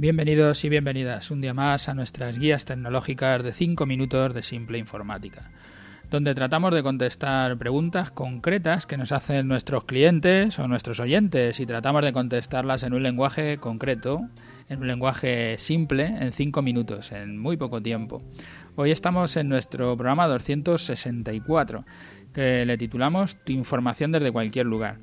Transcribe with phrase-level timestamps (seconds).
[0.00, 4.78] Bienvenidos y bienvenidas un día más a nuestras guías tecnológicas de 5 minutos de simple
[4.78, 5.50] informática,
[6.08, 11.66] donde tratamos de contestar preguntas concretas que nos hacen nuestros clientes o nuestros oyentes y
[11.66, 14.20] tratamos de contestarlas en un lenguaje concreto,
[14.68, 18.22] en un lenguaje simple, en 5 minutos, en muy poco tiempo.
[18.76, 21.84] Hoy estamos en nuestro programa 264,
[22.32, 24.98] que le titulamos Tu información desde cualquier lugar.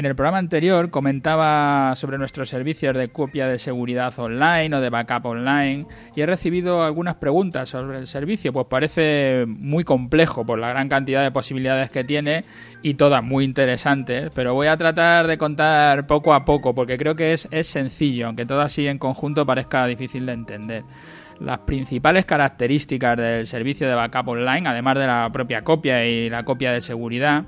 [0.00, 4.88] En el programa anterior comentaba sobre nuestros servicios de copia de seguridad online o de
[4.88, 10.58] backup online y he recibido algunas preguntas sobre el servicio, pues parece muy complejo por
[10.58, 12.46] la gran cantidad de posibilidades que tiene
[12.80, 17.14] y todas muy interesantes, pero voy a tratar de contar poco a poco porque creo
[17.14, 20.84] que es, es sencillo, aunque todo así en conjunto parezca difícil de entender.
[21.40, 26.42] Las principales características del servicio de backup online, además de la propia copia y la
[26.42, 27.44] copia de seguridad,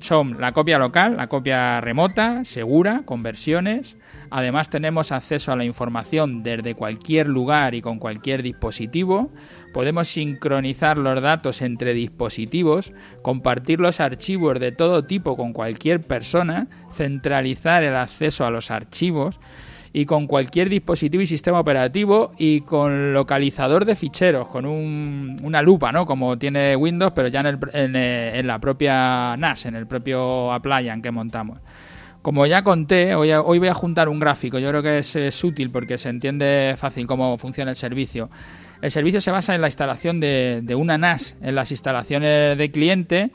[0.00, 3.96] son la copia local, la copia remota, segura, con versiones.
[4.30, 9.32] Además tenemos acceso a la información desde cualquier lugar y con cualquier dispositivo.
[9.72, 16.68] Podemos sincronizar los datos entre dispositivos, compartir los archivos de todo tipo con cualquier persona,
[16.92, 19.40] centralizar el acceso a los archivos
[19.92, 25.92] y con cualquier dispositivo y sistema operativo y con localizador de ficheros, con una lupa,
[25.92, 26.06] ¿no?
[26.06, 31.02] Como tiene Windows, pero ya en, eh, en, la propia NAS, en el propio Appliance
[31.02, 31.58] que montamos.
[32.22, 34.58] Como ya conté, hoy, hoy, voy a juntar un gráfico.
[34.58, 38.30] Yo creo que es, útil porque se entiende fácil cómo funciona el servicio.
[38.80, 43.30] El servicio se basa en la instalación de una NAS en las instalaciones de cliente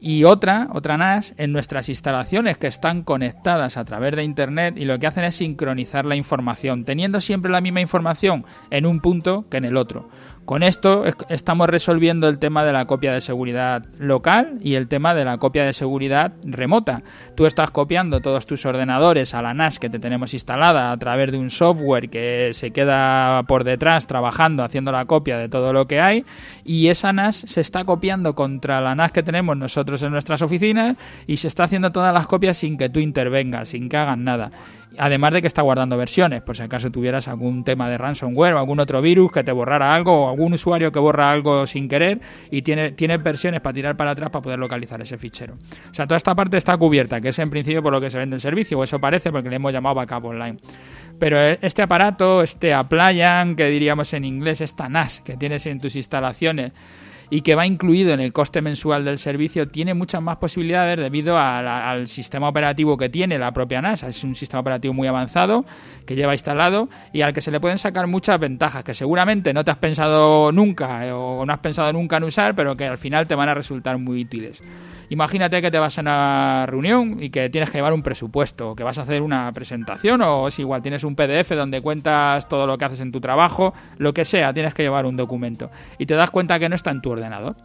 [0.00, 4.86] y otra, otra NAS, en nuestras instalaciones que están conectadas a través de Internet y
[4.86, 9.46] lo que hacen es sincronizar la información, teniendo siempre la misma información en un punto
[9.50, 10.08] que en el otro.
[10.50, 15.14] Con esto estamos resolviendo el tema de la copia de seguridad local y el tema
[15.14, 17.04] de la copia de seguridad remota.
[17.36, 21.30] Tú estás copiando todos tus ordenadores a la NAS que te tenemos instalada a través
[21.30, 25.86] de un software que se queda por detrás trabajando, haciendo la copia de todo lo
[25.86, 26.24] que hay
[26.64, 30.96] y esa NAS se está copiando contra la NAS que tenemos nosotros en nuestras oficinas
[31.28, 34.50] y se está haciendo todas las copias sin que tú intervengas, sin que hagan nada.
[34.98, 38.58] Además de que está guardando versiones, por si acaso tuvieras algún tema de ransomware o
[38.58, 42.20] algún otro virus que te borrara algo o algún usuario que borra algo sin querer
[42.50, 45.54] y tiene, tiene versiones para tirar para atrás para poder localizar ese fichero.
[45.90, 48.18] O sea, toda esta parte está cubierta, que es en principio por lo que se
[48.18, 50.58] vende el servicio, o eso parece porque le hemos llamado backup online.
[51.18, 55.94] Pero este aparato, este Appliance, que diríamos en inglés, esta NAS que tienes en tus
[55.94, 56.72] instalaciones,
[57.30, 61.38] y que va incluido en el coste mensual del servicio, tiene muchas más posibilidades debido
[61.38, 64.08] al sistema operativo que tiene la propia NASA.
[64.08, 65.64] Es un sistema operativo muy avanzado
[66.04, 69.64] que lleva instalado y al que se le pueden sacar muchas ventajas que seguramente no
[69.64, 72.98] te has pensado nunca eh, o no has pensado nunca en usar, pero que al
[72.98, 74.62] final te van a resultar muy útiles.
[75.10, 78.84] Imagínate que te vas a una reunión y que tienes que llevar un presupuesto, que
[78.84, 82.78] vas a hacer una presentación o es igual, tienes un PDF donde cuentas todo lo
[82.78, 86.14] que haces en tu trabajo, lo que sea, tienes que llevar un documento y te
[86.14, 87.56] das cuenta que no está en tu ordenador.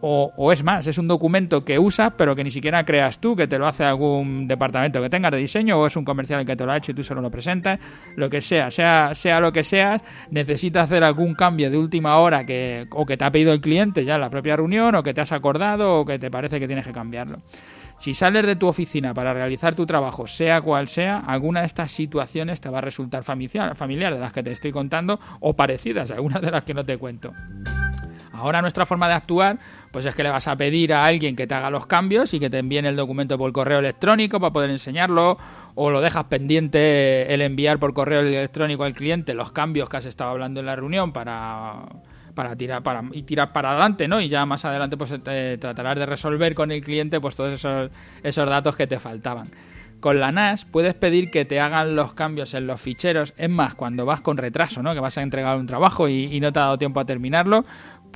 [0.00, 3.46] O, es más, es un documento que usas pero que ni siquiera creas tú, que
[3.46, 6.64] te lo hace algún departamento que tengas de diseño o es un comercial que te
[6.64, 7.78] lo ha hecho y tú solo lo presentas,
[8.16, 12.46] lo que sea, sea, sea lo que seas, necesitas hacer algún cambio de última hora
[12.46, 15.12] que, o que te ha pedido el cliente ya en la propia reunión o que
[15.12, 17.42] te has acordado o que te parece que tienes que cambiarlo.
[17.98, 21.90] Si sales de tu oficina para realizar tu trabajo, sea cual sea, alguna de estas
[21.90, 26.10] situaciones te va a resultar familiar, familiar de las que te estoy contando o parecidas,
[26.10, 27.32] algunas de las que no te cuento.
[28.36, 29.58] Ahora nuestra forma de actuar,
[29.90, 32.40] pues es que le vas a pedir a alguien que te haga los cambios y
[32.40, 35.38] que te envíen el documento por correo electrónico para poder enseñarlo,
[35.74, 40.04] o lo dejas pendiente el enviar por correo electrónico al cliente los cambios que has
[40.06, 41.84] estado hablando en la reunión para
[42.36, 44.20] para tirar para y tirar para adelante, ¿no?
[44.20, 45.12] Y ya más adelante pues
[45.58, 47.90] tratarás de resolver con el cliente pues todos esos,
[48.22, 49.48] esos datos que te faltaban.
[49.98, 53.32] Con la NAS puedes pedir que te hagan los cambios en los ficheros.
[53.38, 54.92] Es más, cuando vas con retraso, ¿no?
[54.92, 57.64] Que vas a entregar un trabajo y, y no te ha dado tiempo a terminarlo,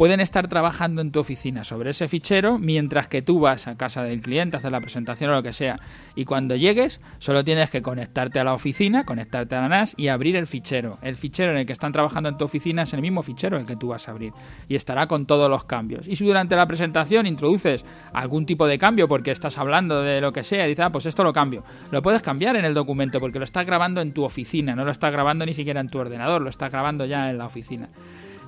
[0.01, 4.03] pueden estar trabajando en tu oficina sobre ese fichero mientras que tú vas a casa
[4.03, 5.79] del cliente, a hacer la presentación o lo que sea.
[6.15, 10.09] Y cuando llegues, solo tienes que conectarte a la oficina, conectarte a la NAS y
[10.09, 10.97] abrir el fichero.
[11.03, 13.67] El fichero en el que están trabajando en tu oficina es el mismo fichero el
[13.67, 14.33] que tú vas a abrir
[14.69, 16.09] y estará con todos los cambios.
[16.09, 20.33] Y si durante la presentación introduces algún tipo de cambio porque estás hablando de lo
[20.33, 23.21] que sea y dices, ah, pues esto lo cambio, lo puedes cambiar en el documento
[23.21, 25.99] porque lo estás grabando en tu oficina, no lo estás grabando ni siquiera en tu
[25.99, 27.91] ordenador, lo estás grabando ya en la oficina.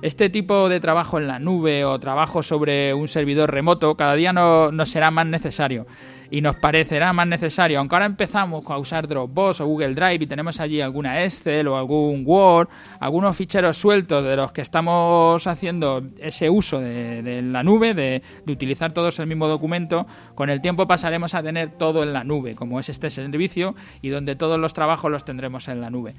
[0.03, 4.33] Este tipo de trabajo en la nube o trabajo sobre un servidor remoto cada día
[4.33, 5.87] no, será más necesario.
[6.31, 10.27] Y nos parecerá más necesario, aunque ahora empezamos a usar Dropbox o Google Drive y
[10.27, 16.03] tenemos allí alguna Excel o algún Word, algunos ficheros sueltos de los que estamos haciendo
[16.19, 20.05] ese uso de, la nube, de, utilizar todos el mismo documento,
[20.35, 24.09] con el tiempo pasaremos a tener todo en la nube, como es este servicio, y
[24.09, 26.15] donde todos los trabajos los tendremos en la nube.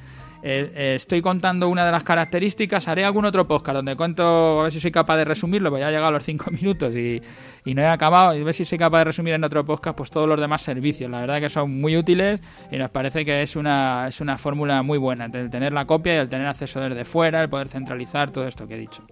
[0.46, 4.64] Eh, eh, estoy contando una de las características, haré algún otro podcast donde cuento, a
[4.64, 7.22] ver si soy capaz de resumirlo, voy a llegar a los cinco minutos y,
[7.64, 10.28] no he acabado, a ver si soy capaz de resumir en otro podcast pues todos
[10.28, 11.10] los demás servicios.
[11.10, 14.82] La verdad que son muy útiles y nos parece que es una, es una fórmula
[14.82, 18.30] muy buena, el tener la copia y el tener acceso desde fuera, el poder centralizar
[18.30, 19.04] todo esto que he dicho.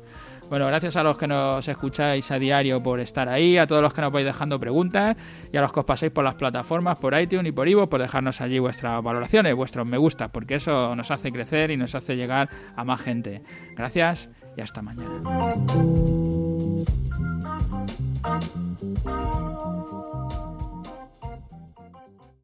[0.52, 3.94] Bueno, gracias a los que nos escucháis a diario por estar ahí, a todos los
[3.94, 5.16] que nos vais dejando preguntas
[5.50, 8.02] y a los que os pasáis por las plataformas, por iTunes y por Ivo, por
[8.02, 12.16] dejarnos allí vuestras valoraciones, vuestros me gusta, porque eso nos hace crecer y nos hace
[12.16, 13.42] llegar a más gente.
[13.74, 15.22] Gracias y hasta mañana.